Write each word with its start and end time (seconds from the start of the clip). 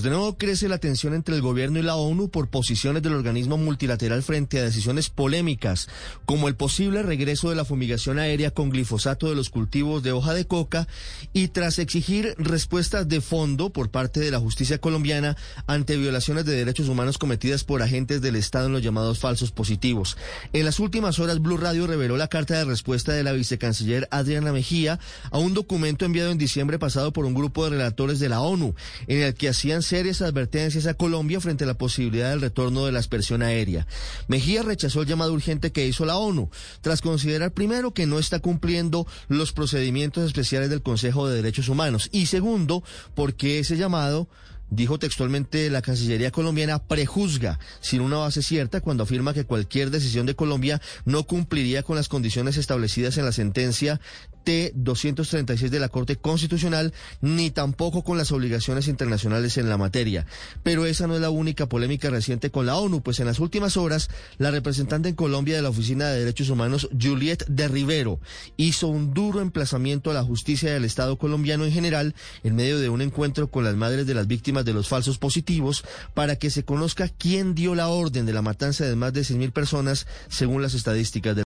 De 0.00 0.08
nuevo 0.08 0.38
crece 0.38 0.68
la 0.68 0.78
tensión 0.78 1.12
entre 1.12 1.34
el 1.34 1.42
gobierno 1.42 1.78
y 1.78 1.82
la 1.82 1.96
ONU 1.96 2.30
por 2.30 2.48
posiciones 2.48 3.02
del 3.02 3.12
organismo 3.12 3.58
multilateral 3.58 4.22
frente 4.22 4.58
a 4.58 4.62
decisiones 4.62 5.10
polémicas, 5.10 5.86
como 6.24 6.48
el 6.48 6.54
posible 6.54 7.02
regreso 7.02 7.50
de 7.50 7.56
la 7.56 7.66
fumigación 7.66 8.18
aérea 8.18 8.52
con 8.52 8.70
glifosato 8.70 9.28
de 9.28 9.34
los 9.34 9.50
cultivos 9.50 10.02
de 10.02 10.12
hoja 10.12 10.32
de 10.32 10.46
coca 10.46 10.88
y 11.34 11.48
tras 11.48 11.78
exigir 11.78 12.34
respuestas 12.38 13.06
de 13.06 13.20
fondo 13.20 13.70
por 13.70 13.90
parte 13.90 14.20
de 14.20 14.30
la 14.30 14.38
justicia 14.38 14.78
colombiana 14.78 15.36
ante 15.66 15.98
violaciones 15.98 16.46
de 16.46 16.56
derechos 16.56 16.88
humanos 16.88 17.18
cometidas 17.18 17.64
por 17.64 17.82
agentes 17.82 18.22
del 18.22 18.36
Estado 18.36 18.68
en 18.68 18.72
los 18.72 18.82
llamados 18.82 19.18
falsos 19.18 19.52
positivos. 19.52 20.16
En 20.54 20.64
las 20.64 20.80
últimas 20.80 21.18
horas, 21.18 21.42
Blue 21.42 21.58
Radio 21.58 21.86
reveló 21.86 22.16
la 22.16 22.28
carta 22.28 22.56
de 22.56 22.64
respuesta 22.64 23.12
de 23.12 23.24
la 23.24 23.32
vicecanciller 23.32 24.08
Adriana 24.10 24.52
Mejía 24.52 24.98
a 25.30 25.36
un 25.36 25.52
documento 25.52 26.06
enviado 26.06 26.30
en 26.30 26.38
diciembre 26.38 26.78
pasado 26.78 27.12
por 27.12 27.26
un 27.26 27.34
grupo 27.34 27.64
de 27.64 27.70
relatores 27.70 28.20
de 28.20 28.30
la 28.30 28.40
ONU, 28.40 28.74
en 29.06 29.20
el 29.20 29.34
que 29.34 29.50
hacían 29.50 29.81
serias 29.86 30.22
advertencias 30.22 30.86
a 30.86 30.94
Colombia 30.94 31.40
frente 31.40 31.64
a 31.64 31.66
la 31.66 31.78
posibilidad 31.78 32.30
del 32.30 32.40
retorno 32.40 32.86
de 32.86 32.92
la 32.92 32.98
aspersión 32.98 33.42
aérea. 33.42 33.86
Mejía 34.28 34.62
rechazó 34.62 35.02
el 35.02 35.08
llamado 35.08 35.32
urgente 35.32 35.72
que 35.72 35.86
hizo 35.86 36.04
la 36.04 36.16
ONU, 36.16 36.50
tras 36.80 37.00
considerar 37.00 37.52
primero 37.52 37.92
que 37.92 38.06
no 38.06 38.18
está 38.18 38.40
cumpliendo 38.40 39.06
los 39.28 39.52
procedimientos 39.52 40.24
especiales 40.24 40.70
del 40.70 40.82
Consejo 40.82 41.28
de 41.28 41.36
Derechos 41.36 41.68
Humanos 41.68 42.08
y 42.12 42.26
segundo, 42.26 42.82
porque 43.14 43.58
ese 43.58 43.76
llamado 43.76 44.28
dijo 44.72 44.98
textualmente 44.98 45.68
la 45.68 45.82
Cancillería 45.82 46.30
colombiana, 46.30 46.78
prejuzga 46.78 47.58
sin 47.80 48.00
una 48.00 48.16
base 48.16 48.42
cierta 48.42 48.80
cuando 48.80 49.02
afirma 49.02 49.34
que 49.34 49.44
cualquier 49.44 49.90
decisión 49.90 50.24
de 50.24 50.34
Colombia 50.34 50.80
no 51.04 51.24
cumpliría 51.24 51.82
con 51.82 51.96
las 51.96 52.08
condiciones 52.08 52.56
establecidas 52.56 53.18
en 53.18 53.26
la 53.26 53.32
sentencia 53.32 54.00
T-236 54.42 55.68
de 55.68 55.80
la 55.80 55.88
Corte 55.88 56.16
Constitucional, 56.16 56.92
ni 57.20 57.50
tampoco 57.50 58.04
con 58.04 58.18
las 58.18 58.32
obligaciones 58.32 58.88
internacionales 58.88 59.56
en 59.56 59.68
la 59.68 59.78
materia. 59.78 60.26
Pero 60.62 60.86
esa 60.86 61.06
no 61.06 61.14
es 61.14 61.20
la 61.20 61.30
única 61.30 61.68
polémica 61.68 62.10
reciente 62.10 62.50
con 62.50 62.66
la 62.66 62.76
ONU, 62.76 63.02
pues 63.02 63.20
en 63.20 63.26
las 63.26 63.38
últimas 63.38 63.76
horas, 63.76 64.10
la 64.38 64.50
representante 64.50 65.08
en 65.08 65.14
Colombia 65.14 65.56
de 65.56 65.62
la 65.62 65.70
Oficina 65.70 66.08
de 66.08 66.20
Derechos 66.20 66.50
Humanos, 66.50 66.88
Juliette 67.00 67.46
de 67.48 67.68
Rivero, 67.68 68.20
hizo 68.56 68.88
un 68.88 69.14
duro 69.14 69.40
emplazamiento 69.40 70.10
a 70.10 70.14
la 70.14 70.24
justicia 70.24 70.72
del 70.72 70.84
Estado 70.84 71.16
colombiano 71.16 71.64
en 71.64 71.72
general, 71.72 72.14
en 72.42 72.56
medio 72.56 72.78
de 72.78 72.88
un 72.88 73.02
encuentro 73.02 73.50
con 73.50 73.64
las 73.64 73.76
madres 73.76 74.06
de 74.06 74.14
las 74.14 74.26
víctimas 74.26 74.64
de 74.64 74.74
los 74.74 74.88
falsos 74.88 75.18
positivos, 75.18 75.84
para 76.14 76.36
que 76.36 76.50
se 76.50 76.64
conozca 76.64 77.08
quién 77.08 77.54
dio 77.54 77.74
la 77.74 77.88
orden 77.88 78.26
de 78.26 78.32
la 78.32 78.42
matanza 78.42 78.84
de 78.84 78.96
más 78.96 79.12
de 79.12 79.22
100.000 79.22 79.52
personas, 79.52 80.06
según 80.28 80.62
las 80.62 80.74
estadísticas 80.74 81.34
de 81.34 81.40